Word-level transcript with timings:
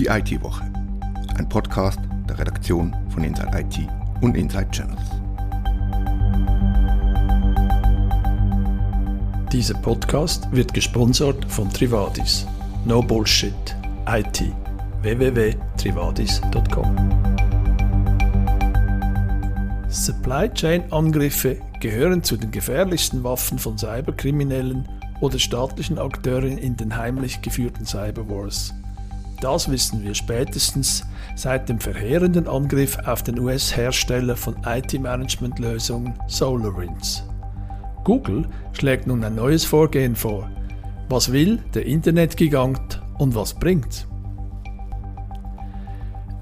Die 0.00 0.06
IT-Woche. 0.06 0.64
Ein 1.36 1.46
Podcast 1.46 2.00
der 2.26 2.38
Redaktion 2.38 2.96
von 3.10 3.22
Inside 3.22 3.50
IT 3.52 3.86
und 4.22 4.34
Inside 4.34 4.70
Channels. 4.70 4.98
Dieser 9.52 9.74
Podcast 9.74 10.50
wird 10.52 10.72
gesponsert 10.72 11.44
von 11.52 11.68
Trivadis. 11.68 12.46
No 12.86 13.02
Bullshit. 13.02 13.52
IT. 14.08 14.54
www.trivadis.com 15.02 16.96
Supply 19.90 20.48
Chain 20.54 20.90
Angriffe 20.90 21.60
gehören 21.78 22.22
zu 22.22 22.38
den 22.38 22.50
gefährlichsten 22.50 23.22
Waffen 23.22 23.58
von 23.58 23.76
Cyberkriminellen 23.76 24.88
oder 25.20 25.38
staatlichen 25.38 25.98
Akteuren 25.98 26.56
in 26.56 26.78
den 26.78 26.96
heimlich 26.96 27.42
geführten 27.42 27.84
Cyberwars. 27.84 28.72
Das 29.40 29.70
wissen 29.70 30.02
wir 30.04 30.14
spätestens 30.14 31.06
seit 31.34 31.68
dem 31.68 31.80
verheerenden 31.80 32.46
Angriff 32.46 32.98
auf 33.06 33.22
den 33.22 33.38
US-Hersteller 33.38 34.36
von 34.36 34.56
IT-Management-Lösungen 34.66 36.14
SolarWinds. 36.26 37.24
Google 38.04 38.46
schlägt 38.72 39.06
nun 39.06 39.24
ein 39.24 39.34
neues 39.34 39.64
Vorgehen 39.64 40.14
vor. 40.14 40.50
Was 41.08 41.32
will 41.32 41.58
der 41.74 41.86
Internetgigant 41.86 43.02
und 43.18 43.34
was 43.34 43.54
bringt's? 43.54 44.06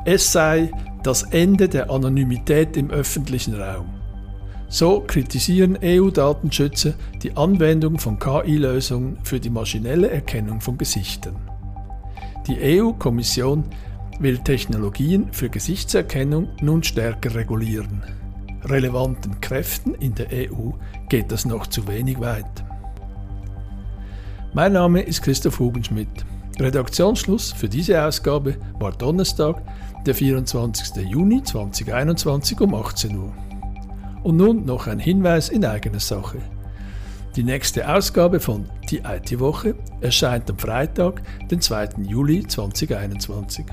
Es 0.05 0.33
sei 0.33 0.70
das 1.03 1.23
Ende 1.23 1.69
der 1.69 1.91
Anonymität 1.91 2.77
im 2.77 2.91
öffentlichen 2.91 3.55
Raum. 3.55 3.87
So 4.69 5.01
kritisieren 5.06 5.78
EU-Datenschützer 5.83 6.95
die 7.23 7.37
Anwendung 7.37 7.98
von 7.98 8.19
KI-Lösungen 8.19 9.19
für 9.23 9.41
die 9.41 9.51
maschinelle 9.51 10.11
Erkennung 10.11 10.61
von 10.61 10.77
Gesichtern. 10.77 11.37
Die 12.48 12.80
EU-Kommission 12.80 13.64
will 14.20 14.38
Technologien 14.38 15.30
für 15.32 15.50
Gesichtserkennung 15.50 16.48
nun 16.62 16.82
stärker 16.82 17.34
regulieren. 17.34 18.02
Relevanten 18.64 19.38
Kräften 19.42 19.94
in 19.96 20.14
der 20.14 20.28
EU 20.32 20.70
geht 21.10 21.30
das 21.30 21.44
noch 21.44 21.66
zu 21.66 21.86
wenig 21.86 22.19
weit. 22.20 22.64
Mein 24.54 24.72
Name 24.72 25.02
ist 25.02 25.20
Christoph 25.20 25.58
Hugenschmidt. 25.58 26.08
Redaktionsschluss 26.58 27.52
für 27.52 27.69
diese 27.69 28.02
Ausgabe 28.02 28.56
war 28.78 28.92
Donnerstag, 28.92 29.62
der 30.06 30.14
24. 30.14 31.06
Juni 31.06 31.42
2021 31.42 32.62
um 32.62 32.74
18 32.74 33.14
Uhr. 33.14 33.32
Und 34.22 34.38
nun 34.38 34.64
noch 34.64 34.86
ein 34.86 34.98
Hinweis 34.98 35.50
in 35.50 35.66
eigener 35.66 36.00
Sache. 36.00 36.38
Die 37.39 37.44
nächste 37.44 37.89
Ausgabe 37.89 38.41
von 38.41 38.69
Die 38.91 38.98
IT-Woche 38.98 39.77
erscheint 40.00 40.50
am 40.50 40.58
Freitag, 40.58 41.22
den 41.48 41.61
2. 41.61 41.91
Juli 42.03 42.44
2021. 42.44 43.64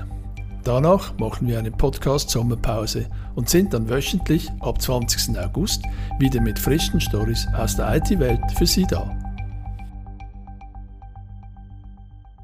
Danach 0.62 1.18
machen 1.18 1.48
wir 1.48 1.58
eine 1.58 1.72
Podcast-Sommerpause 1.72 3.10
und 3.34 3.50
sind 3.50 3.74
dann 3.74 3.88
wöchentlich 3.88 4.48
ab 4.60 4.80
20. 4.80 5.36
August 5.40 5.82
wieder 6.20 6.40
mit 6.40 6.60
frischen 6.60 7.00
Stories 7.00 7.44
aus 7.56 7.74
der 7.74 7.96
IT-Welt 7.96 8.38
für 8.56 8.66
Sie 8.66 8.86
da. 8.86 9.10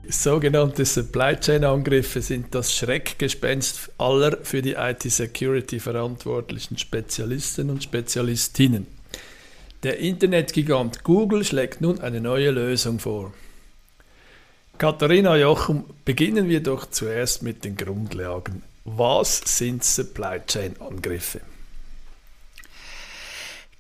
Sogenannte 0.09 0.85
Supply 0.85 1.37
Chain 1.37 1.63
Angriffe 1.63 2.21
sind 2.21 2.53
das 2.53 2.75
Schreckgespenst 2.75 3.93
aller 3.97 4.39
für 4.43 4.61
die 4.61 4.73
IT-Security 4.73 5.79
verantwortlichen 5.79 6.79
Spezialisten 6.79 7.71
und 7.71 7.85
Spezialistinnen. 7.85 9.02
Der 9.83 9.99
Internetgigant 9.99 11.03
Google 11.03 11.45
schlägt 11.45 11.81
nun 11.81 12.01
eine 12.01 12.21
neue 12.21 12.53
Lösung 12.53 13.01
vor. 13.01 13.33
Katharina 14.79 15.37
Jochum, 15.37 15.85
beginnen 16.05 16.49
wir 16.49 16.63
doch 16.63 16.89
zuerst 16.89 17.43
mit 17.43 17.65
den 17.65 17.77
Grundlagen. 17.77 18.63
Was 18.85 19.43
sind 19.45 19.83
Supply 19.85 20.41
Chain 20.47 20.81
Angriffe? 20.81 21.41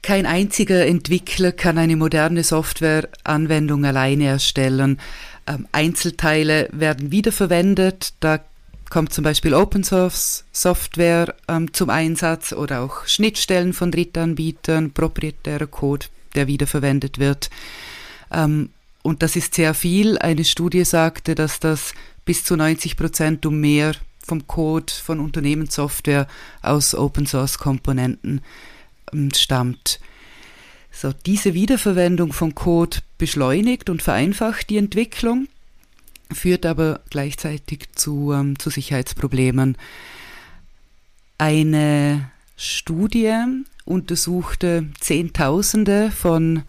Kein 0.03 0.27
einziger 0.27 0.85
Entwickler 0.87 1.53
kann 1.53 1.79
eine 1.79 1.95
moderne 1.95 2.43
Softwareanwendung 2.43 3.85
alleine 3.85 4.27
erstellen. 4.27 5.01
Ähm, 5.47 5.69
Einzelteile 5.71 6.69
werden 6.73 7.13
wiederverwendet. 7.13 8.15
Da 8.19 8.41
kommt 8.93 9.15
zum 9.15 9.25
Beispiel 9.25 9.55
Open 9.55 9.85
Source 9.85 10.45
Software 10.53 11.35
ähm, 11.49 11.73
zum 11.73 11.89
Einsatz 11.89 12.53
oder 12.53 12.83
auch 12.83 13.07
Schnittstellen 13.07 13.73
von 13.73 13.91
Drittanbietern, 13.91 14.91
proprietärer 14.91 15.67
Code, 15.67 16.09
der 16.35 16.47
wiederverwendet 16.47 17.19
wird. 17.19 17.49
Ähm, 18.31 18.69
und 19.01 19.23
das 19.23 19.35
ist 19.35 19.55
sehr 19.55 19.73
viel. 19.73 20.19
Eine 20.19 20.45
Studie 20.45 20.85
sagte, 20.85 21.35
dass 21.35 21.59
das 21.59 21.95
bis 22.27 22.45
zu 22.45 22.55
90 22.55 22.99
Prozent 22.99 23.47
und 23.47 23.59
mehr 23.61 23.95
vom 24.23 24.47
Code 24.47 24.93
von 24.93 25.21
Unternehmenssoftware 25.21 26.29
aus 26.61 26.95
Open 26.95 27.25
Source 27.25 27.57
Komponenten 27.57 28.43
ähm, 29.11 29.31
stammt. 29.35 30.01
So, 30.91 31.15
diese 31.25 31.55
Wiederverwendung 31.55 32.35
von 32.35 32.55
Code 32.55 32.99
beschleunigt 33.17 33.89
und 33.89 34.03
vereinfacht 34.03 34.69
die 34.69 34.77
Entwicklung 34.77 35.49
führt 36.35 36.67
aber 36.67 37.01
gleichzeitig 37.11 37.89
zu, 37.95 38.33
ähm, 38.33 38.59
zu 38.59 38.71
Sicherheitsproblemen. 38.71 39.77
Eine 41.39 42.31
Studie 42.57 43.35
untersuchte 43.85 44.87
Zehntausende 45.01 46.11
von 46.11 46.63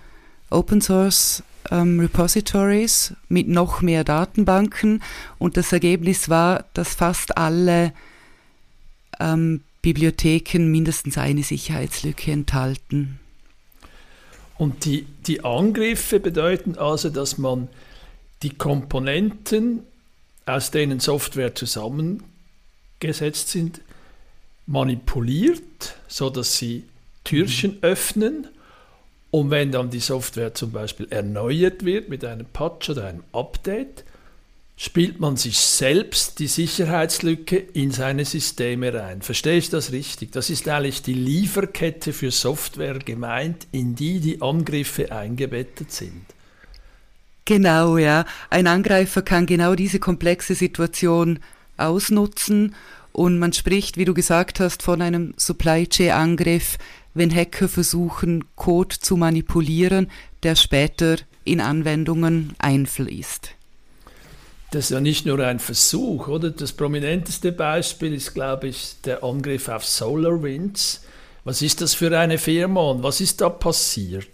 Open 0.49 0.81
Source 0.81 1.43
ähm, 1.71 1.99
Repositories 1.99 3.13
mit 3.29 3.47
noch 3.47 3.81
mehr 3.81 4.03
Datenbanken 4.03 5.01
und 5.39 5.57
das 5.57 5.71
Ergebnis 5.71 6.29
war, 6.29 6.65
dass 6.73 6.95
fast 6.95 7.37
alle 7.37 7.93
ähm, 9.19 9.61
Bibliotheken 9.81 10.71
mindestens 10.71 11.17
eine 11.17 11.43
Sicherheitslücke 11.43 12.31
enthalten. 12.31 13.19
Und 14.57 14.85
die, 14.85 15.05
die 15.27 15.43
Angriffe 15.43 16.19
bedeuten 16.19 16.77
also, 16.77 17.09
dass 17.09 17.37
man 17.37 17.67
die 18.43 18.51
Komponenten, 18.51 19.83
aus 20.45 20.71
denen 20.71 20.99
Software 20.99 21.55
zusammengesetzt 21.55 23.49
sind, 23.49 23.81
manipuliert, 24.65 25.95
sodass 26.07 26.57
sie 26.57 26.83
Türchen 27.23 27.71
mhm. 27.71 27.83
öffnen. 27.83 28.47
Und 29.31 29.49
wenn 29.49 29.71
dann 29.71 29.89
die 29.89 29.99
Software 29.99 30.53
zum 30.53 30.71
Beispiel 30.71 31.07
erneuert 31.09 31.85
wird 31.85 32.09
mit 32.09 32.23
einem 32.23 32.45
Patch 32.45 32.89
oder 32.89 33.07
einem 33.07 33.23
Update, 33.31 34.03
spielt 34.75 35.19
man 35.19 35.37
sich 35.37 35.57
selbst 35.57 36.39
die 36.39 36.47
Sicherheitslücke 36.47 37.57
in 37.57 37.91
seine 37.91 38.25
Systeme 38.25 38.93
rein. 38.93 39.21
Verstehe 39.21 39.57
ich 39.57 39.69
das 39.69 39.91
richtig? 39.91 40.31
Das 40.31 40.49
ist 40.49 40.67
eigentlich 40.67 41.01
die 41.01 41.13
Lieferkette 41.13 42.11
für 42.13 42.31
Software 42.31 42.99
gemeint, 42.99 43.67
in 43.71 43.95
die 43.95 44.19
die 44.19 44.41
Angriffe 44.41 45.11
eingebettet 45.11 45.91
sind. 45.91 46.25
Genau, 47.45 47.97
ja. 47.97 48.25
Ein 48.49 48.67
Angreifer 48.67 49.21
kann 49.21 49.45
genau 49.45 49.75
diese 49.75 49.99
komplexe 49.99 50.55
Situation 50.55 51.39
ausnutzen 51.77 52.75
und 53.11 53.37
man 53.37 53.53
spricht, 53.53 53.97
wie 53.97 54.05
du 54.05 54.13
gesagt 54.13 54.59
hast, 54.59 54.81
von 54.81 55.01
einem 55.01 55.33
Supply 55.37 55.87
Chain 55.87 56.11
Angriff, 56.11 56.77
wenn 57.13 57.33
Hacker 57.33 57.67
versuchen, 57.67 58.43
Code 58.55 58.95
zu 58.99 59.17
manipulieren, 59.17 60.09
der 60.41 60.55
später 60.55 61.17
in 61.43 61.61
Anwendungen 61.61 62.55
einfließt. 62.59 63.51
Das 64.71 64.85
ist 64.85 64.89
ja 64.89 64.99
nicht 64.99 65.27
nur 65.27 65.39
ein 65.39 65.59
Versuch, 65.59 66.27
oder? 66.27 66.49
Das 66.49 66.71
prominenteste 66.71 67.51
Beispiel 67.51 68.13
ist, 68.13 68.33
glaube 68.33 68.69
ich, 68.69 68.95
der 69.05 69.23
Angriff 69.23 69.67
auf 69.69 69.85
SolarWinds. 69.85 71.03
Was 71.43 71.61
ist 71.61 71.81
das 71.81 71.93
für 71.93 72.17
eine 72.17 72.39
Firma 72.39 72.81
und 72.81 73.03
was 73.03 73.21
ist 73.21 73.41
da 73.41 73.49
passiert? 73.49 74.27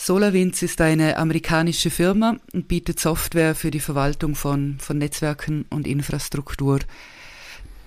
SolarWinds 0.00 0.62
ist 0.62 0.80
eine 0.80 1.16
amerikanische 1.16 1.90
Firma 1.90 2.36
und 2.54 2.68
bietet 2.68 3.00
Software 3.00 3.56
für 3.56 3.72
die 3.72 3.80
Verwaltung 3.80 4.36
von, 4.36 4.78
von 4.78 4.96
Netzwerken 4.96 5.66
und 5.70 5.88
Infrastruktur. 5.88 6.78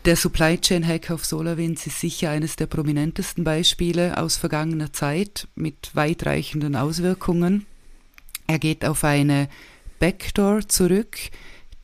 Der 0.03 0.17
Supply 0.17 0.59
Chain 0.59 0.85
Hack 0.85 1.09
auf 1.09 1.23
SolarWinds 1.25 1.87
ist 1.87 2.01
sicher 2.01 2.29
eines 2.29 2.57
der 2.57 2.65
prominentesten 2.65 3.45
Beispiele 3.45 4.17
aus 4.17 4.35
vergangener 4.35 4.91
Zeit 4.91 5.47
mit 5.55 5.91
weitreichenden 5.93 6.75
Auswirkungen. 6.75 7.65
Er 8.45 8.59
geht 8.59 8.83
auf 8.83 9.05
eine 9.05 9.47
Backdoor 9.99 10.67
zurück, 10.67 11.17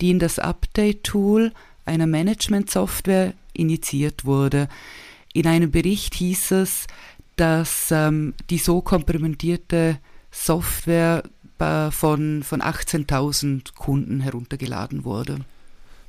die 0.01 0.09
in 0.09 0.19
das 0.19 0.39
Update-Tool 0.39 1.53
einer 1.85 2.05
Management-Software 2.05 3.33
initiiert 3.53 4.25
wurde. 4.25 4.67
In 5.31 5.47
einem 5.47 5.71
Bericht 5.71 6.15
hieß 6.15 6.51
es, 6.51 6.85
dass 7.37 7.91
ähm, 7.91 8.33
die 8.49 8.57
so 8.57 8.81
komprimierte 8.81 9.99
Software 10.45 11.23
von, 11.57 12.43
von 12.43 12.61
18.000 12.61 13.73
Kunden 13.75 14.19
heruntergeladen 14.21 15.03
wurde. 15.05 15.39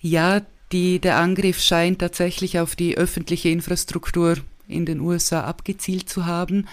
Ja, 0.00 0.40
Die, 0.72 1.00
der 1.00 1.16
Angriff 1.16 1.60
scheint 1.60 1.98
tatsächlich 1.98 2.60
auf 2.60 2.76
die 2.76 2.96
öffentliche 2.96 3.48
Infrastruktur 3.48 4.36
in 4.68 4.86
den 4.86 5.00
USA 5.00 5.42
abgezielt 5.42 6.08
zu 6.08 6.26
haben. 6.26 6.68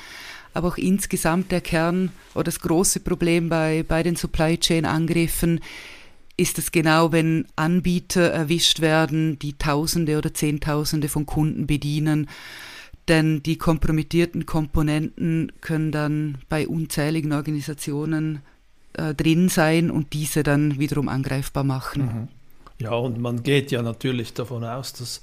Aber 0.58 0.70
auch 0.70 0.78
insgesamt 0.78 1.52
der 1.52 1.62
Kern 1.62 2.12
oder 2.34 2.46
das 2.46 2.62
große 2.62 3.02
Problem 3.02 3.48
bei, 3.48 3.86
bei 3.88 4.02
den 4.02 4.16
Supply 4.16 4.58
Chain 4.58 4.86
Angriffen 4.86 5.60
ist 6.36 6.58
es 6.58 6.72
genau, 6.72 7.12
wenn 7.12 7.46
Anbieter 7.56 8.32
erwischt 8.32 8.80
werden, 8.80 9.38
die 9.38 9.54
Tausende 9.54 10.18
oder 10.18 10.34
Zehntausende 10.34 11.10
von 11.10 11.28
Kunden 11.28 11.68
bedienen. 11.68 12.28
Denn 13.08 13.44
die 13.44 13.60
kompromittierten 13.60 14.48
Komponenten 14.48 15.52
können 15.62 15.92
dann 15.92 16.40
bei 16.50 16.68
unzähligen 16.68 17.34
Organisationen 17.34 18.42
äh, 18.94 19.14
drin 19.14 19.50
sein 19.50 19.92
und 19.92 20.14
diese 20.14 20.42
dann 20.42 20.80
wiederum 20.80 21.08
angreifbar 21.08 21.66
machen. 21.66 22.02
Mhm. 22.02 22.28
Ja, 22.80 22.94
und 22.94 23.20
man 23.20 23.44
geht 23.44 23.70
ja 23.70 23.84
natürlich 23.84 24.34
davon 24.34 24.64
aus, 24.64 24.94
dass 24.94 25.22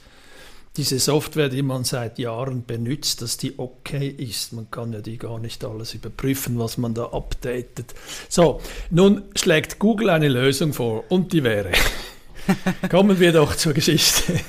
diese 0.76 0.98
Software, 0.98 1.48
die 1.48 1.62
man 1.62 1.84
seit 1.84 2.18
Jahren 2.18 2.64
benutzt, 2.64 3.22
dass 3.22 3.36
die 3.36 3.58
okay 3.58 4.08
ist. 4.08 4.52
Man 4.52 4.70
kann 4.70 4.92
ja 4.92 5.00
die 5.00 5.18
gar 5.18 5.38
nicht 5.38 5.64
alles 5.64 5.94
überprüfen, 5.94 6.58
was 6.58 6.78
man 6.78 6.94
da 6.94 7.04
updatet. 7.04 7.94
So, 8.28 8.60
nun 8.90 9.22
schlägt 9.36 9.78
Google 9.78 10.10
eine 10.10 10.28
Lösung 10.28 10.72
vor 10.72 11.04
und 11.10 11.32
die 11.32 11.44
wäre. 11.44 11.72
Kommen 12.90 13.20
wir 13.20 13.32
doch 13.32 13.54
zur 13.54 13.72
Geschichte. 13.72 14.40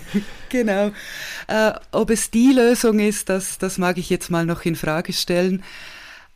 Genau. 0.50 0.92
Äh, 1.48 1.74
ob 1.92 2.10
es 2.10 2.32
die 2.32 2.54
Lösung 2.54 3.00
ist, 3.00 3.30
das, 3.30 3.58
das 3.58 3.78
mag 3.78 3.98
ich 3.98 4.10
jetzt 4.10 4.32
mal 4.32 4.46
noch 4.46 4.66
in 4.66 4.76
Frage 4.76 5.14
stellen. 5.14 5.64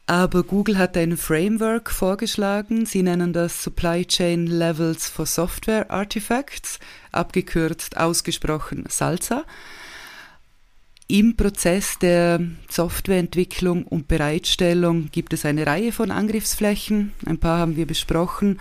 Aber 0.06 0.44
Google 0.44 0.78
hat 0.78 0.98
ein 0.98 1.18
Framework 1.18 1.92
vorgeschlagen. 1.92 2.86
Sie 2.86 3.04
nennen 3.04 3.32
das 3.32 3.64
Supply 3.64 4.06
Chain 4.06 4.48
Levels 4.48 5.08
for 5.08 5.26
Software 5.26 5.92
Artifacts, 5.92 6.80
abgekürzt 7.12 7.98
ausgesprochen 7.98 8.86
SALSA. 8.90 9.46
Im 11.12 11.36
Prozess 11.36 11.98
der 11.98 12.40
Softwareentwicklung 12.70 13.84
und 13.88 14.08
Bereitstellung 14.08 15.10
gibt 15.12 15.34
es 15.34 15.44
eine 15.44 15.66
Reihe 15.66 15.92
von 15.92 16.12
Angriffsflächen. 16.12 17.14
Ein 17.26 17.40
paar 17.40 17.58
haben 17.58 17.76
wir 17.76 17.88
besprochen. 17.88 18.60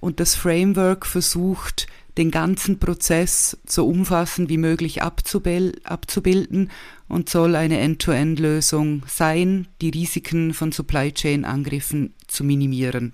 Und 0.00 0.18
das 0.18 0.34
Framework 0.34 1.04
versucht, 1.04 1.86
den 2.16 2.30
ganzen 2.30 2.78
Prozess 2.78 3.58
so 3.66 3.86
umfassend 3.86 4.48
wie 4.48 4.56
möglich 4.56 5.02
abzubilden 5.02 6.70
und 7.08 7.28
soll 7.28 7.54
eine 7.56 7.78
End-to-End-Lösung 7.78 9.02
sein, 9.06 9.68
die 9.82 9.90
Risiken 9.90 10.54
von 10.54 10.72
Supply 10.72 11.12
Chain-Angriffen 11.12 12.14
zu 12.26 12.42
minimieren. 12.42 13.12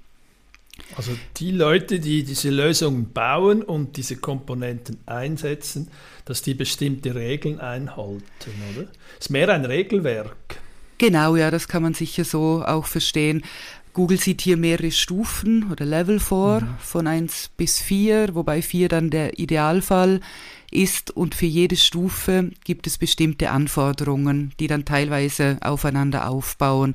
Also 0.97 1.13
die 1.37 1.51
Leute, 1.51 2.01
die 2.01 2.25
diese 2.25 2.51
Lösungen 2.51 3.13
bauen 3.13 3.63
und 3.63 3.97
diese 3.97 4.17
Komponenten 4.17 4.99
einsetzen, 5.07 5.89
dass 6.25 6.43
die 6.43 6.55
bestimmte 6.55 7.15
Regeln 7.15 7.61
einhalten, 7.61 8.23
oder? 8.75 8.89
Es 9.19 9.27
ist 9.27 9.31
mehr 9.31 9.49
ein 9.49 9.65
Regelwerk. 9.65 10.61
Genau, 10.99 11.37
ja, 11.37 11.51
das 11.51 11.69
kann 11.69 11.83
man 11.83 11.95
sicher 11.95 12.25
so 12.25 12.65
auch 12.67 12.87
verstehen. 12.87 13.45
Google 13.93 14.21
sieht 14.21 14.43
hier 14.43 14.57
mehrere 14.57 14.91
Stufen 14.91 15.71
oder 15.73 15.85
Level 15.85 16.21
vor, 16.21 16.61
mhm. 16.61 16.77
von 16.79 17.07
1 17.07 17.51
bis 17.57 17.81
4, 17.81 18.35
wobei 18.35 18.63
4 18.63 18.89
dann 18.89 19.11
der 19.11 19.39
Idealfall 19.39 20.21
ist 20.71 21.11
und 21.11 21.35
für 21.35 21.47
jede 21.47 21.77
Stufe 21.77 22.51
gibt 22.65 22.87
es 22.87 22.99
bestimmte 22.99 23.51
Anforderungen, 23.51 24.53
die 24.61 24.67
dann 24.67 24.85
teilweise 24.85 25.59
aufeinander 25.63 26.29
aufbauen. 26.29 26.95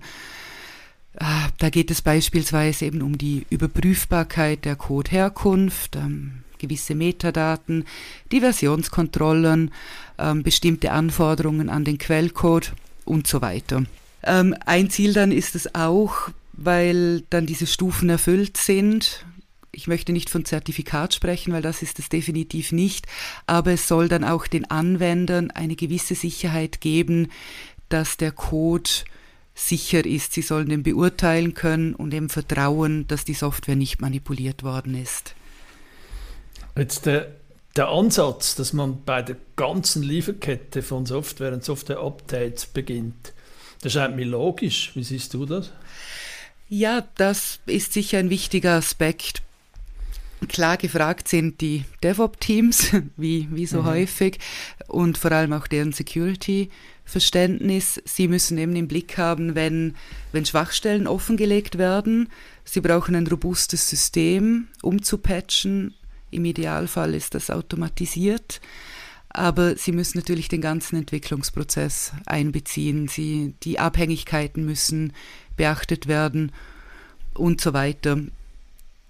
Ah, 1.20 1.50
da 1.60 1.70
geht 1.70 1.92
es 1.92 2.02
beispielsweise 2.02 2.86
eben 2.86 3.02
um 3.02 3.18
die 3.18 3.46
Überprüfbarkeit 3.50 4.66
der 4.66 4.76
Codeherkunft, 4.76 5.96
ähm, 5.96 6.44
gewisse 6.58 6.96
Metadaten, 6.96 7.86
die 8.32 8.40
Versionskontrollen, 8.40 9.72
ähm, 10.18 10.44
bestimmte 10.44 10.92
Anforderungen 10.92 11.70
an 11.70 11.84
den 11.84 11.98
Quellcode 11.98 12.74
und 13.06 13.28
so 13.28 13.42
weiter. 13.42 13.84
Ähm, 14.24 14.56
ein 14.66 14.90
Ziel 14.90 15.14
dann 15.14 15.32
ist 15.32 15.56
es 15.56 15.76
auch, 15.76 16.30
weil 16.54 17.22
dann 17.30 17.46
diese 17.46 17.68
Stufen 17.68 18.10
erfüllt 18.10 18.58
sind. 18.58 19.26
Ich 19.72 19.88
möchte 19.88 20.14
nicht 20.14 20.30
von 20.30 20.46
Zertifikat 20.46 21.14
sprechen, 21.14 21.52
weil 21.54 21.62
das 21.62 21.82
ist 21.82 22.00
es 22.00 22.10
definitiv 22.10 22.72
nicht, 22.72 23.06
aber 23.48 23.74
es 23.74 23.88
soll 23.88 24.08
dann 24.08 24.24
auch 24.24 24.48
den 24.48 24.70
Anwendern 24.70 25.52
eine 25.52 25.76
gewisse 25.76 26.16
Sicherheit 26.16 26.80
geben, 26.80 27.30
dass 27.90 28.18
der 28.18 28.32
Code 28.32 28.90
sicher 29.54 30.06
ist. 30.06 30.34
Sie 30.34 30.42
sollen 30.42 30.70
den 30.70 30.84
beurteilen 30.84 31.54
können 31.54 31.96
und 31.96 32.14
eben 32.14 32.30
vertrauen, 32.30 33.08
dass 33.08 33.26
die 33.26 33.34
Software 33.34 33.76
nicht 33.76 34.02
manipuliert 34.02 34.64
worden 34.64 34.96
ist. 34.96 35.36
Jetzt 36.76 37.06
der, 37.06 37.36
der 37.76 37.90
Ansatz, 37.90 38.56
dass 38.56 38.74
man 38.74 39.04
bei 39.04 39.22
der 39.22 39.38
ganzen 39.56 40.04
Lieferkette 40.04 40.82
von 40.82 41.06
Software 41.06 41.54
und 41.54 41.64
Software-Updates 41.64 42.66
beginnt, 42.68 43.34
das 43.82 43.94
scheint 43.94 44.16
mir 44.16 44.26
logisch. 44.26 44.92
Wie 44.96 45.04
siehst 45.04 45.34
du 45.34 45.46
das? 45.46 45.72
Ja, 46.70 47.08
das 47.16 47.60
ist 47.66 47.94
sicher 47.94 48.18
ein 48.18 48.30
wichtiger 48.30 48.74
Aspekt. 48.74 49.44
Klar 50.48 50.78
gefragt 50.78 51.28
sind 51.28 51.62
die 51.62 51.86
DevOps-Teams, 52.02 52.92
wie, 53.18 53.48
wie 53.52 53.66
so 53.66 53.82
mhm. 53.82 53.86
häufig, 53.86 54.40
und 54.88 55.18
vor 55.18 55.32
allem 55.32 55.54
auch 55.54 55.68
deren 55.68 55.94
Security-Verständnis. 57.06 58.02
Sie 58.06 58.28
müssen 58.28 58.58
eben 58.58 58.76
im 58.76 58.88
Blick 58.88 59.18
haben, 59.18 59.56
wenn, 59.56 59.96
wenn 60.32 60.46
Schwachstellen 60.46 61.08
offengelegt 61.08 61.78
werden. 61.78 62.30
Sie 62.64 62.82
brauchen 62.82 63.16
ein 63.16 63.28
robustes 63.28 63.90
System, 63.90 64.68
um 64.82 65.02
zu 65.04 65.18
patchen. 65.18 65.94
Im 66.32 66.46
Idealfall 66.46 67.14
ist 67.14 67.36
das 67.36 67.50
automatisiert. 67.50 68.62
Aber 69.30 69.76
Sie 69.78 69.92
müssen 69.92 70.20
natürlich 70.20 70.48
den 70.48 70.62
ganzen 70.62 70.98
Entwicklungsprozess 70.98 72.14
einbeziehen. 72.26 73.08
Sie, 73.08 73.56
die 73.64 73.80
Abhängigkeiten 73.80 74.66
müssen 74.66 75.14
beachtet 75.58 76.08
werden 76.08 76.52
und 77.34 77.62
so 77.62 77.74
weiter. 77.74 78.20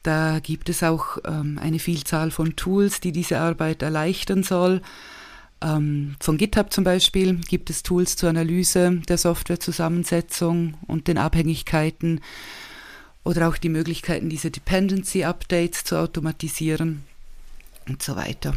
Da 0.02 0.40
gibt 0.40 0.68
es 0.68 0.84
auch 0.84 1.18
ähm, 1.26 1.58
eine 1.62 1.80
Vielzahl 1.80 2.32
von 2.32 2.56
Tools, 2.58 3.00
die 3.00 3.14
diese 3.14 3.40
Arbeit 3.40 3.82
erleichtern 3.82 4.44
soll. 4.44 4.82
Ähm, 5.64 6.16
von 6.20 6.38
GitHub 6.38 6.74
zum 6.74 6.84
Beispiel 6.84 7.36
gibt 7.36 7.70
es 7.70 7.84
Tools 7.84 8.18
zur 8.18 8.30
Analyse 8.30 9.02
der 9.08 9.18
Softwarezusammensetzung 9.18 10.74
und 10.88 11.08
den 11.08 11.18
Abhängigkeiten 11.18 12.20
oder 13.24 13.48
auch 13.48 13.58
die 13.58 13.70
Möglichkeiten, 13.70 14.30
diese 14.30 14.52
Dependency 14.52 15.24
Updates 15.24 15.86
zu 15.86 15.98
automatisieren 15.98 17.04
und 17.88 18.04
so 18.04 18.18
weiter. 18.18 18.54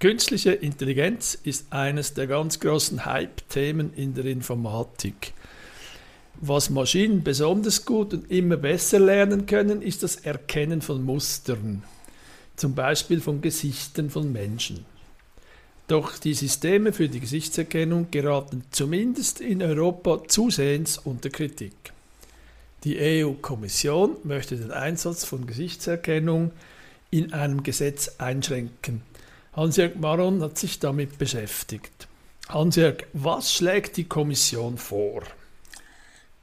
Künstliche 0.00 0.50
Intelligenz 0.50 1.38
ist 1.44 1.72
eines 1.72 2.14
der 2.14 2.26
ganz 2.26 2.58
großen 2.58 3.04
Hype-Themen 3.04 3.94
in 3.94 4.14
der 4.14 4.24
Informatik. 4.24 5.32
Was 6.44 6.70
Maschinen 6.70 7.22
besonders 7.22 7.84
gut 7.84 8.12
und 8.12 8.28
immer 8.28 8.56
besser 8.56 8.98
lernen 8.98 9.46
können, 9.46 9.80
ist 9.80 10.02
das 10.02 10.16
Erkennen 10.16 10.82
von 10.82 11.00
Mustern, 11.00 11.84
zum 12.56 12.74
Beispiel 12.74 13.20
von 13.20 13.40
Gesichtern 13.40 14.10
von 14.10 14.32
Menschen. 14.32 14.84
Doch 15.86 16.18
die 16.18 16.34
Systeme 16.34 16.92
für 16.92 17.08
die 17.08 17.20
Gesichtserkennung 17.20 18.08
geraten 18.10 18.64
zumindest 18.72 19.40
in 19.40 19.62
Europa 19.62 20.22
zusehends 20.26 20.98
unter 20.98 21.30
Kritik. 21.30 21.76
Die 22.82 22.98
EU-Kommission 22.98 24.16
möchte 24.24 24.56
den 24.56 24.72
Einsatz 24.72 25.24
von 25.24 25.46
Gesichtserkennung 25.46 26.50
in 27.12 27.32
einem 27.32 27.62
Gesetz 27.62 28.16
einschränken. 28.18 29.02
Hans-Jörg 29.52 29.94
Maron 29.94 30.42
hat 30.42 30.58
sich 30.58 30.80
damit 30.80 31.18
beschäftigt. 31.18 32.08
Hans-Jörg, 32.48 33.04
was 33.12 33.52
schlägt 33.52 33.96
die 33.96 34.08
Kommission 34.08 34.76
vor? 34.76 35.22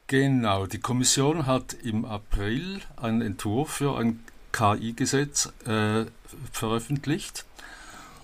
Genau, 0.10 0.66
die 0.66 0.80
Kommission 0.80 1.46
hat 1.46 1.76
im 1.84 2.04
April 2.04 2.82
einen 2.98 3.22
Entwurf 3.22 3.74
für 3.74 3.96
ein 3.96 4.20
KI-Gesetz 4.52 5.54
äh, 5.68 6.06
veröffentlicht 6.52 7.46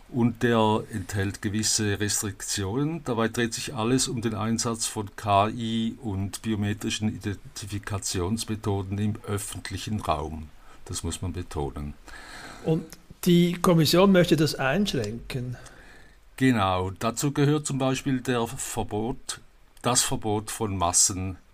und 0.10 0.42
der 0.42 0.84
enthält 0.92 1.44
gewisse 1.44 2.00
Restriktionen. 2.00 3.04
Dabei 3.04 3.27
dreht 3.27 3.54
sich 3.54 3.75
alles 3.75 4.08
um 4.08 4.24
den 4.24 4.34
Einsatz 4.34 4.88
von 4.88 5.15
KI 5.15 5.96
und 6.01 6.42
biometrischen 6.42 7.15
Identifikationsmethoden 7.15 8.98
im 8.98 9.18
öffentlichen 9.27 10.01
Raum. 10.01 10.50
Das 10.86 11.04
muss 11.04 11.22
man 11.22 11.34
betonen. 11.34 11.94
Und 12.63 12.84
die 13.25 13.54
Kommission 13.54 14.12
möchte 14.12 14.36
das 14.36 14.56
einschränken. 14.56 15.56
Genau, 16.38 16.89
dazu 16.98 17.32
gehört 17.32 17.68
zum 17.68 17.77
Beispiel 17.77 18.22
der 18.22 18.48
Verbot, 18.48 19.39
das 19.84 20.01
Verbot 20.01 20.50
von 20.50 20.75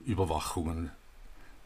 Massenüberwachungen 0.01 0.91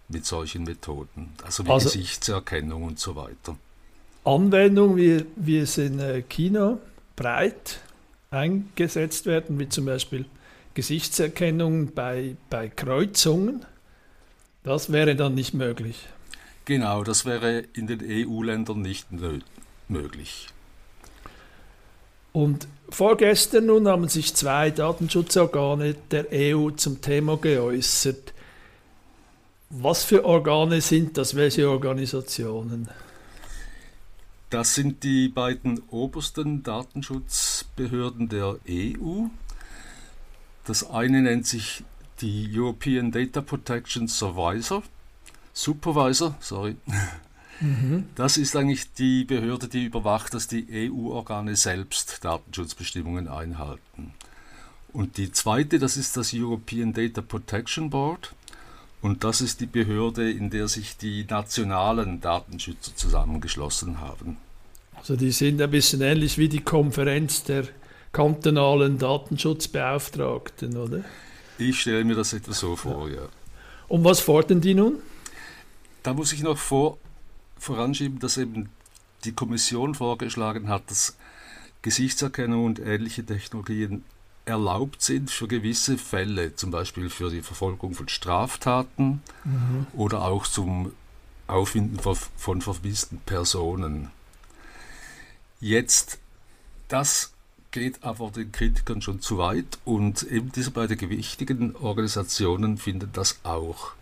mit 0.07 0.25
solchen 0.25 0.63
Methoden, 0.63 1.33
also 1.43 1.65
wie 1.65 1.71
also, 1.71 1.89
Gesichtserkennung 1.89 2.83
und 2.83 2.99
so 2.99 3.15
weiter. 3.15 3.57
Anwendungen, 4.23 4.97
wie, 4.97 5.25
wie 5.35 5.57
es 5.59 5.77
in 5.77 5.99
äh, 5.99 6.21
China 6.21 6.77
breit 7.15 7.79
eingesetzt 8.31 9.25
werden, 9.25 9.57
wie 9.59 9.69
zum 9.69 9.85
Beispiel 9.85 10.25
Gesichtserkennung 10.73 11.93
bei, 11.93 12.35
bei 12.49 12.69
Kreuzungen, 12.69 13.65
das 14.63 14.91
wäre 14.91 15.15
dann 15.15 15.35
nicht 15.35 15.53
möglich. 15.53 16.07
Genau, 16.65 17.03
das 17.03 17.25
wäre 17.25 17.59
in 17.73 17.87
den 17.87 18.01
EU-Ländern 18.03 18.81
nicht 18.81 19.07
möglich. 19.87 20.47
Und 22.35 22.67
vorgestern 22.89 23.67
nun 23.67 23.87
haben 23.87 24.09
sich 24.09 24.35
zwei 24.35 24.69
Datenschutzorgane 24.69 25.95
der 26.11 26.27
EU 26.33 26.71
zum 26.71 26.99
Thema 26.99 27.37
geäußert. 27.37 28.33
Was 29.69 30.03
für 30.03 30.25
Organe 30.25 30.81
sind 30.81 31.17
das? 31.17 31.35
Welche 31.35 31.69
Organisationen? 31.69 32.89
Das 34.49 34.75
sind 34.75 35.03
die 35.03 35.29
beiden 35.29 35.81
obersten 35.91 36.61
Datenschutzbehörden 36.61 38.27
der 38.27 38.57
EU. 38.69 39.27
Das 40.65 40.89
eine 40.89 41.21
nennt 41.21 41.47
sich 41.47 41.85
die 42.19 42.51
European 42.53 43.13
Data 43.13 43.39
Protection 43.39 44.09
Supervisor. 44.09 44.83
Supervisor, 45.53 46.35
sorry. 46.41 46.75
Mhm. 47.61 48.05
Das 48.15 48.37
ist 48.37 48.55
eigentlich 48.55 48.93
die 48.93 49.23
Behörde, 49.23 49.67
die 49.67 49.85
überwacht, 49.85 50.33
dass 50.33 50.47
die 50.47 50.67
EU-Organe 50.91 51.55
selbst 51.55 52.23
Datenschutzbestimmungen 52.23 53.27
einhalten. 53.27 54.13
Und 54.91 55.17
die 55.17 55.31
zweite, 55.31 55.79
das 55.79 55.97
ist 55.97 56.15
das 56.15 56.33
European 56.33 56.93
Data 56.93 57.21
Protection 57.21 57.89
Board. 57.89 58.33
Und 59.01 59.23
das 59.23 59.41
ist 59.41 59.59
die 59.61 59.65
Behörde, 59.65 60.31
in 60.31 60.49
der 60.49 60.67
sich 60.67 60.97
die 60.97 61.25
nationalen 61.29 62.21
Datenschützer 62.21 62.95
zusammengeschlossen 62.95 63.99
haben. 63.99 64.37
Also 64.95 65.15
die 65.15 65.31
sind 65.31 65.61
ein 65.61 65.69
bisschen 65.69 66.01
ähnlich 66.01 66.37
wie 66.37 66.49
die 66.49 66.61
Konferenz 66.61 67.43
der 67.43 67.65
kantonalen 68.11 68.97
Datenschutzbeauftragten, 68.97 70.77
oder? 70.77 71.03
Ich 71.57 71.81
stelle 71.81 72.03
mir 72.03 72.15
das 72.15 72.33
etwa 72.33 72.53
so 72.53 72.75
vor, 72.75 73.09
ja. 73.09 73.15
ja. 73.15 73.29
Und 73.87 74.03
was 74.03 74.21
fordern 74.21 74.61
die 74.61 74.73
nun? 74.73 74.95
Da 76.01 76.13
muss 76.13 76.33
ich 76.33 76.41
noch 76.41 76.57
vor, 76.57 76.97
voranschieben, 77.57 78.19
dass 78.19 78.37
eben 78.37 78.69
die 79.23 79.33
Kommission 79.33 79.95
vorgeschlagen 79.95 80.69
hat, 80.69 80.89
dass 80.89 81.15
Gesichtserkennung 81.81 82.65
und 82.65 82.79
ähnliche 82.79 83.25
Technologien 83.25 84.03
erlaubt 84.45 85.01
sind 85.01 85.31
für 85.31 85.47
gewisse 85.47 85.97
Fälle, 85.97 86.55
zum 86.55 86.71
Beispiel 86.71 87.09
für 87.09 87.29
die 87.29 87.41
Verfolgung 87.41 87.93
von 87.93 88.07
Straftaten 88.07 89.21
mhm. 89.43 89.87
oder 89.93 90.21
auch 90.23 90.45
zum 90.45 90.91
Auffinden 91.47 91.99
von 91.99 92.61
vermissten 92.61 93.19
Personen. 93.19 94.09
Jetzt, 95.59 96.19
das 96.87 97.33
geht 97.71 98.03
aber 98.03 98.31
den 98.31 98.51
Kritikern 98.51 99.01
schon 99.01 99.19
zu 99.19 99.37
weit 99.37 99.79
und 99.83 100.23
eben 100.23 100.51
diese 100.51 100.71
beiden 100.71 100.97
gewichtigen 100.97 101.75
Organisationen 101.75 102.77
finden 102.77 103.09
das 103.13 103.39
auch. 103.43 103.93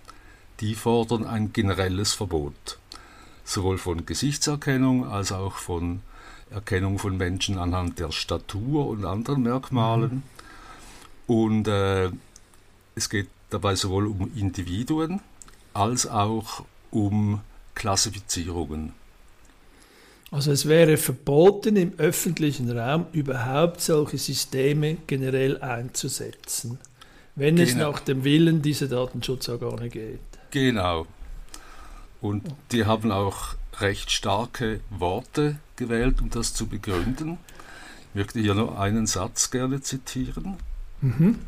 Die 0.59 0.75
fordern 0.75 1.25
ein 1.25 1.51
generelles 1.51 2.13
Verbot 2.13 2.77
sowohl 3.43 3.77
von 3.77 4.05
Gesichtserkennung 4.05 5.07
als 5.07 5.31
auch 5.31 5.55
von 5.55 6.01
Erkennung 6.49 6.99
von 6.99 7.17
Menschen 7.17 7.57
anhand 7.57 7.99
der 7.99 8.11
Statur 8.11 8.87
und 8.87 9.05
anderen 9.05 9.43
Merkmalen. 9.43 10.23
Mhm. 11.27 11.35
Und 11.35 11.67
äh, 11.67 12.09
es 12.95 13.09
geht 13.09 13.27
dabei 13.49 13.75
sowohl 13.75 14.07
um 14.07 14.31
Individuen 14.35 15.21
als 15.73 16.07
auch 16.07 16.65
um 16.91 17.41
Klassifizierungen. 17.75 18.93
Also 20.31 20.51
es 20.51 20.67
wäre 20.67 20.97
verboten, 20.97 21.75
im 21.75 21.93
öffentlichen 21.97 22.75
Raum 22.75 23.05
überhaupt 23.13 23.81
solche 23.81 24.17
Systeme 24.17 24.97
generell 25.05 25.61
einzusetzen, 25.61 26.79
wenn 27.35 27.55
genau. 27.55 27.67
es 27.67 27.75
nach 27.75 27.99
dem 27.99 28.23
Willen 28.23 28.61
dieser 28.61 28.87
Datenschutzorgane 28.87 29.89
geht. 29.89 30.19
Genau, 30.49 31.05
und 32.23 32.55
die 32.71 32.85
haben 32.85 33.11
auch 33.11 33.55
recht 33.79 34.09
starke 34.09 34.79
Worte 34.89 35.57
gewählt, 35.75 36.21
um 36.21 36.29
das 36.29 36.53
zu 36.53 36.67
begründen. 36.67 37.37
Ich 38.09 38.15
möchte 38.15 38.39
hier 38.39 38.55
nur 38.55 38.79
einen 38.79 39.07
Satz 39.07 39.51
gerne 39.51 39.81
zitieren. 39.81 40.55
Mhm. 41.01 41.39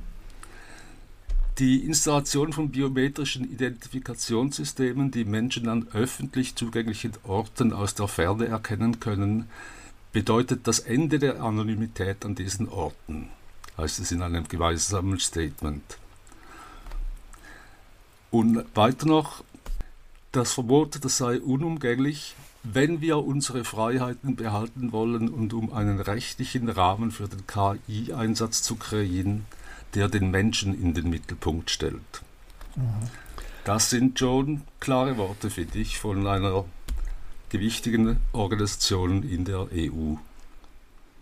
Die 1.60 1.86
Installation 1.86 2.52
von 2.52 2.72
biometrischen 2.72 3.50
Identifikationssystemen, 3.50 5.12
die 5.12 5.24
Menschen 5.24 5.70
an 5.70 5.88
öffentlich 5.94 6.56
zugänglichen 6.56 7.14
Orten 7.24 7.72
aus 7.72 7.96
der 7.96 8.10
Ferne 8.10 8.48
erkennen 8.48 9.00
können, 9.00 9.48
bedeutet 10.12 10.68
das 10.68 10.80
Ende 10.80 11.20
der 11.20 11.42
Anonymität 11.42 12.26
an 12.26 12.36
diesen 12.36 12.68
Orten, 12.68 13.30
heißt 13.78 14.00
es 14.00 14.12
in 14.12 14.22
einem 14.22 14.46
gemeinsamen 14.46 15.20
Statement. 15.22 16.00
Und 18.30 18.66
weiter 18.76 19.06
noch, 19.06 19.46
das 20.36 20.54
Verbot, 20.54 21.04
das 21.04 21.18
sei 21.18 21.40
unumgänglich, 21.40 22.36
wenn 22.64 23.00
wir 23.00 23.20
unsere 23.20 23.64
Freiheiten 23.64 24.36
behalten 24.36 24.92
wollen 24.92 25.30
und 25.30 25.54
um 25.54 25.72
einen 25.72 26.00
rechtlichen 26.00 26.68
Rahmen 26.68 27.12
für 27.12 27.28
den 27.28 27.46
KI-Einsatz 27.48 28.64
zu 28.64 28.76
kreieren, 28.76 29.46
der 29.94 30.10
den 30.10 30.32
Menschen 30.32 30.80
in 30.80 30.94
den 30.94 31.10
Mittelpunkt 31.10 31.70
stellt. 31.70 32.22
Mhm. 32.76 33.10
Das 33.64 33.90
sind 33.90 34.20
schon 34.20 34.62
klare 34.80 35.18
Worte, 35.18 35.50
finde 35.50 35.80
ich, 35.80 35.98
von 35.98 36.28
einer 36.28 36.66
gewichtigen 37.50 38.18
Organisation 38.34 39.24
in 39.24 39.46
der 39.46 39.68
EU. 39.74 40.16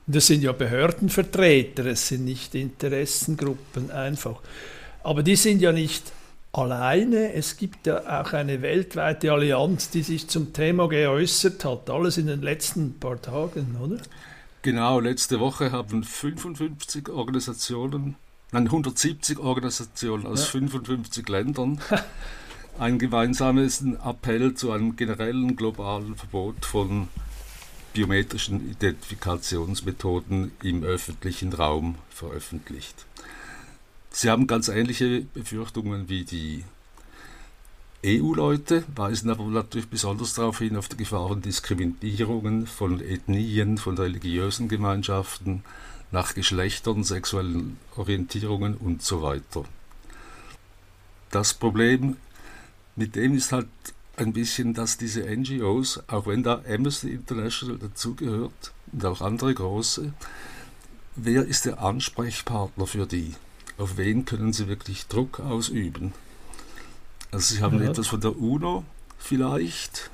Das 0.08 0.28
sind 0.28 0.44
ja 0.44 0.52
Behördenvertreter, 0.52 1.86
es 1.86 2.10
sind 2.10 2.26
nicht 2.26 2.56
Interessengruppen 2.56 3.92
einfach. 3.92 4.42
Aber 5.04 5.24
die 5.24 5.36
sind 5.36 5.62
ja 5.62 5.72
nicht 5.72 6.12
alleine. 6.54 7.34
Es 7.34 7.58
gibt 7.58 7.88
ja 7.88 8.22
auch 8.22 8.32
eine 8.34 8.62
weltweite 8.62 9.32
Allianz, 9.32 9.90
die 9.90 10.04
sich 10.04 10.28
zum 10.28 10.54
Thema 10.54 10.88
geäußert 10.88 11.66
hat. 11.66 11.90
Alles 11.90 12.18
in 12.18 12.28
den 12.28 12.42
letzten 12.42 13.00
paar 13.00 13.22
Tagen, 13.22 13.76
oder? 13.82 13.98
Genau, 14.62 15.00
letzte 15.00 15.40
Woche 15.40 15.72
haben 15.72 16.04
55 16.04 17.10
Organisationen, 17.10 18.16
nein, 18.52 18.66
170 18.66 19.40
Organisationen 19.40 20.26
aus 20.26 20.42
ja. 20.46 20.52
55 20.52 21.28
Ländern 21.28 21.82
einen 22.80 22.98
gemeinsamen 22.98 23.98
Appell 24.06 24.54
zu 24.54 24.72
einem 24.72 24.96
generellen 24.96 25.58
globalen 25.58 26.16
Verbot 26.16 26.66
von 26.66 27.10
biometrischen 27.94 28.72
Identifikationsmethoden 28.72 30.52
im 30.64 30.84
öffentlichen 30.84 31.52
Raum 31.52 31.96
veröffentlicht. 32.10 33.06
Sie 34.16 34.30
haben 34.30 34.46
ganz 34.46 34.68
ähnliche 34.68 35.22
Befürchtungen 35.22 36.08
wie 36.08 36.24
die 36.24 36.64
EU-Leute, 38.06 38.84
weisen 38.96 39.32
aber 39.32 39.44
natürlich 39.46 39.90
besonders 39.90 40.36
darauf 40.36 40.60
hin, 40.60 40.78
auf 40.78 40.88
die 40.88 40.98
Gefahren 40.98 41.42
Diskriminierungen 41.42 42.68
von 42.68 43.02
Ethnien, 43.02 43.80
von 43.80 43.98
religiösen 43.98 44.70
Gemeinschaften, 44.70 45.64
nach 46.12 46.36
Geschlechtern, 46.36 47.04
sexuellen 47.04 47.80
Orientierungen 47.96 48.78
und 48.78 49.02
so 49.02 49.24
weiter. 49.24 49.64
Das 51.32 51.56
Problem 51.56 52.18
mit 52.96 53.16
dem 53.16 53.36
ist 53.36 53.52
halt 53.52 53.68
ein 54.18 54.32
bisschen, 54.32 54.76
dass 54.76 55.00
diese 55.00 55.24
NGOs, 55.24 56.04
auch 56.08 56.28
wenn 56.28 56.44
da 56.44 56.62
Amnesty 56.70 57.10
International 57.10 57.80
dazugehört 57.80 58.74
und 58.92 59.06
auch 59.06 59.22
andere 59.22 59.56
große, 59.56 60.14
wer 61.16 61.46
ist 61.46 61.66
der 61.66 61.82
Ansprechpartner 61.82 62.86
für 62.86 63.08
die? 63.08 63.34
Auf 63.78 63.98
wen 63.98 64.26
können 64.26 64.54
sie 64.54 64.68
wirklich 64.68 65.08
Druck 65.08 65.40
ausüben? 65.40 66.14
Also 67.32 67.56
sie 67.56 67.62
haben 67.62 67.82
ja. 67.82 67.90
etwas 67.90 68.08
von 68.08 68.22
der 68.22 68.38
UNO 68.38 68.84
vielleicht, 69.18 70.12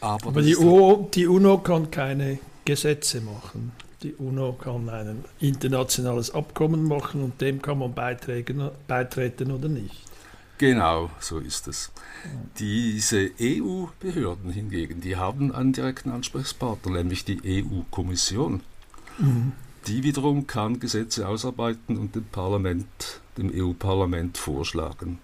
aber, 0.00 0.28
aber 0.28 0.42
die, 0.42 0.56
UNO, 0.56 1.08
die 1.14 1.26
UNO 1.26 1.58
kann 1.58 1.90
keine 1.90 2.38
Gesetze 2.64 3.20
machen. 3.20 3.72
Die 4.02 4.14
UNO 4.14 4.54
kann 4.54 4.88
ein 4.88 5.24
internationales 5.40 6.30
Abkommen 6.30 6.84
machen 6.84 7.22
und 7.22 7.40
dem 7.40 7.60
kann 7.60 7.78
man 7.78 7.92
beitreten, 7.92 8.70
beitreten 8.86 9.50
oder 9.50 9.68
nicht. 9.68 10.04
Genau, 10.56 11.10
so 11.20 11.38
ist 11.38 11.68
es. 11.68 11.90
Diese 12.58 13.30
EU-Behörden 13.40 14.50
hingegen, 14.50 15.00
die 15.00 15.16
haben 15.16 15.52
einen 15.54 15.72
direkten 15.72 16.10
Ansprechpartner, 16.10 16.92
nämlich 16.92 17.24
die 17.24 17.40
EU-Kommission. 17.44 18.60
Mhm. 19.18 19.52
Die 19.86 20.02
wiederum 20.02 20.46
kann 20.46 20.80
Gesetze 20.80 21.26
ausarbeiten 21.26 21.96
und 21.96 22.14
dem 22.14 22.24
Parlament, 22.24 22.86
dem 23.38 23.50
EU-Parlament 23.54 24.36
vorschlagen. 24.36 25.18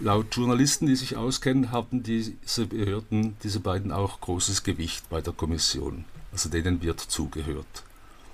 Laut 0.00 0.34
Journalisten, 0.34 0.86
die 0.86 0.96
sich 0.96 1.16
auskennen, 1.16 1.70
haben 1.70 2.02
diese 2.02 2.66
Behörden, 2.66 3.36
diese 3.42 3.60
beiden 3.60 3.92
auch 3.92 4.20
großes 4.20 4.64
Gewicht 4.64 5.08
bei 5.08 5.20
der 5.20 5.32
Kommission. 5.32 6.04
Also 6.32 6.48
denen 6.48 6.82
wird 6.82 7.00
zugehört. 7.00 7.84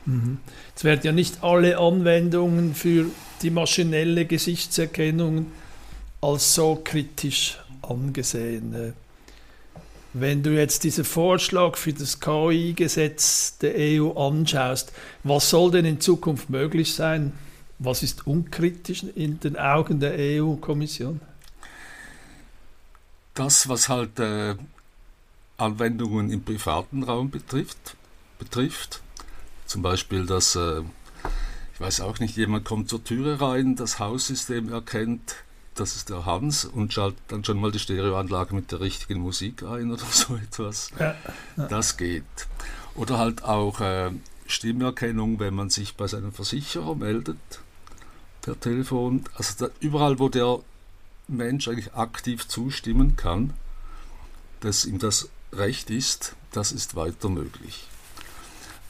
Mhm. 0.06 0.38
Es 0.74 0.84
werden 0.84 1.00
ja 1.02 1.12
nicht 1.12 1.42
alle 1.42 1.78
Anwendungen 1.78 2.74
für 2.74 3.06
die 3.42 3.50
maschinelle 3.50 4.24
Gesichtserkennung 4.24 5.46
als 6.22 6.54
so 6.54 6.80
kritisch 6.82 7.58
angesehen. 7.82 8.94
Wenn 10.12 10.42
du 10.42 10.50
jetzt 10.50 10.82
diesen 10.84 11.04
Vorschlag 11.04 11.76
für 11.76 11.92
das 11.92 12.18
KI-Gesetz 12.18 13.58
der 13.58 13.74
EU 13.76 14.12
anschaust, 14.12 14.92
was 15.22 15.50
soll 15.50 15.70
denn 15.70 15.84
in 15.84 16.00
Zukunft 16.00 16.50
möglich 16.50 16.94
sein? 16.94 17.32
Was 17.78 18.02
ist 18.02 18.26
unkritisch 18.26 19.04
in 19.14 19.40
den 19.40 19.56
Augen 19.56 20.00
der 20.00 20.14
EU-Kommission? 20.18 21.20
das, 23.40 23.68
was 23.68 23.88
halt 23.88 24.18
äh, 24.18 24.54
Anwendungen 25.56 26.30
im 26.30 26.42
privaten 26.42 27.02
Raum 27.02 27.30
betrifft, 27.30 27.96
betrifft. 28.38 29.00
Zum 29.66 29.80
Beispiel, 29.80 30.26
dass, 30.26 30.56
äh, 30.56 30.82
ich 31.72 31.80
weiß 31.80 32.02
auch 32.02 32.18
nicht, 32.18 32.36
jemand 32.36 32.66
kommt 32.66 32.90
zur 32.90 33.02
Türe 33.02 33.40
rein, 33.40 33.76
das 33.76 33.98
Haussystem 33.98 34.70
erkennt, 34.70 35.36
das 35.74 35.96
ist 35.96 36.10
der 36.10 36.26
Hans 36.26 36.64
und 36.64 36.92
schaltet 36.92 37.22
dann 37.28 37.44
schon 37.44 37.60
mal 37.60 37.70
die 37.70 37.78
Stereoanlage 37.78 38.54
mit 38.54 38.72
der 38.72 38.80
richtigen 38.80 39.20
Musik 39.20 39.62
ein 39.62 39.90
oder 39.90 40.04
so 40.10 40.36
etwas. 40.36 40.90
Ja, 40.98 41.14
ja. 41.56 41.66
Das 41.66 41.96
geht. 41.96 42.24
Oder 42.94 43.18
halt 43.18 43.44
auch 43.44 43.80
äh, 43.80 44.10
Stimmerkennung, 44.46 45.38
wenn 45.38 45.54
man 45.54 45.70
sich 45.70 45.96
bei 45.96 46.06
seinem 46.06 46.32
Versicherer 46.32 46.94
meldet 46.94 47.38
per 48.42 48.58
Telefon. 48.58 49.24
Also 49.34 49.66
da, 49.66 49.72
überall, 49.80 50.18
wo 50.18 50.28
der 50.28 50.60
Mensch 51.28 51.68
eigentlich 51.68 51.94
aktiv 51.94 52.48
zustimmen 52.48 53.16
kann, 53.16 53.54
dass 54.60 54.84
ihm 54.84 54.98
das 54.98 55.28
recht 55.52 55.90
ist, 55.90 56.34
das 56.52 56.72
ist 56.72 56.96
weiter 56.96 57.28
möglich. 57.28 57.86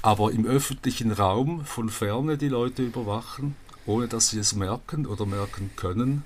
Aber 0.02 0.32
im 0.32 0.46
öffentlichen 0.46 1.12
Raum 1.12 1.64
von 1.66 1.90
ferne 1.90 2.38
die 2.38 2.48
Leute 2.48 2.82
überwachen, 2.82 3.54
ohne 3.84 4.08
dass 4.08 4.30
sie 4.30 4.38
es 4.38 4.54
merken 4.54 5.06
oder 5.06 5.26
merken 5.26 5.70
können, 5.76 6.24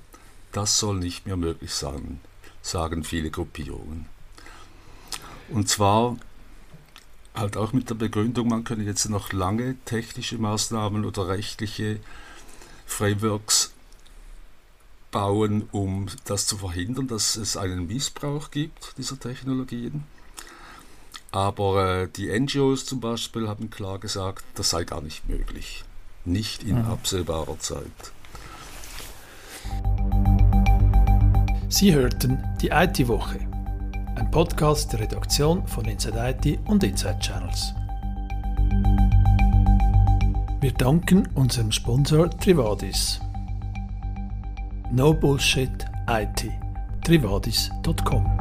das 0.55 0.79
soll 0.79 0.97
nicht 0.97 1.25
mehr 1.25 1.37
möglich 1.37 1.73
sein, 1.73 2.19
sagen 2.61 3.03
viele 3.03 3.29
Gruppierungen. 3.29 4.05
Und 5.49 5.69
zwar 5.69 6.17
halt 7.35 7.57
auch 7.57 7.73
mit 7.73 7.89
der 7.89 7.95
Begründung, 7.95 8.47
man 8.47 8.63
könne 8.63 8.83
jetzt 8.83 9.09
noch 9.09 9.33
lange 9.33 9.75
technische 9.85 10.37
Maßnahmen 10.37 11.03
oder 11.05 11.27
rechtliche 11.27 11.99
Frameworks 12.85 13.73
bauen, 15.11 15.67
um 15.71 16.07
das 16.25 16.47
zu 16.47 16.57
verhindern, 16.57 17.07
dass 17.07 17.35
es 17.35 17.57
einen 17.57 17.87
Missbrauch 17.87 18.51
gibt 18.51 18.97
dieser 18.97 19.19
Technologien. 19.19 20.03
Aber 21.31 22.03
äh, 22.03 22.07
die 22.07 22.27
NGOs 22.27 22.85
zum 22.85 23.01
Beispiel 23.01 23.49
haben 23.49 23.69
klar 23.69 23.99
gesagt, 23.99 24.45
das 24.55 24.69
sei 24.69 24.85
gar 24.85 25.01
nicht 25.01 25.27
möglich. 25.27 25.83
Nicht 26.23 26.63
in 26.63 26.81
mhm. 26.81 26.91
absehbarer 26.91 27.59
Zeit. 27.59 27.91
Sie 31.67 31.93
hörten 31.93 32.43
die 32.61 32.69
IT-Woche, 32.69 33.39
ein 34.15 34.29
Podcast 34.31 34.93
der 34.93 35.01
Redaktion 35.01 35.65
von 35.67 35.85
Inside 35.85 36.35
IT 36.43 36.59
und 36.67 36.83
Inside 36.83 37.19
Channels. 37.19 37.73
Wir 40.61 40.71
danken 40.71 41.27
unserem 41.35 41.71
Sponsor 41.71 42.29
Trivadis. 42.29 43.19
No 44.91 45.13
Bullshit 45.13 45.85
IT. 46.07 46.51
Trivadis.com 47.03 48.34